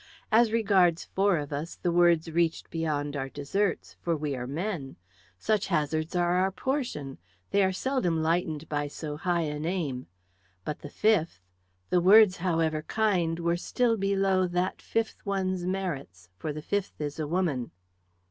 As 0.31 0.51
regards 0.51 1.05
four 1.05 1.37
of 1.37 1.53
us, 1.53 1.75
the 1.75 1.91
words 1.91 2.31
reached 2.31 2.71
beyond 2.71 3.15
our 3.15 3.29
deserts. 3.29 3.97
For 4.01 4.17
we 4.17 4.35
are 4.35 4.47
men. 4.47 4.95
Such 5.37 5.67
hazards 5.67 6.15
are 6.15 6.37
our 6.37 6.49
portion; 6.51 7.19
they 7.51 7.63
are 7.63 7.71
seldom 7.71 8.23
lightened 8.23 8.67
by 8.67 8.87
so 8.87 9.15
high 9.15 9.41
an 9.41 9.63
aim. 9.63 10.07
But 10.65 10.79
the 10.79 10.89
fifth! 10.89 11.39
The 11.91 12.01
words, 12.01 12.37
however 12.37 12.81
kind, 12.81 13.37
were 13.39 13.57
still 13.57 13.95
below 13.95 14.47
that 14.47 14.81
fifth 14.81 15.23
one's 15.23 15.67
merits; 15.67 16.29
for 16.35 16.51
the 16.51 16.63
fifth 16.63 16.99
is 16.99 17.19
a 17.19 17.27
woman." 17.27 17.69